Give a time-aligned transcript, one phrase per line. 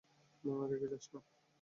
[0.69, 1.19] রেগে যাস না।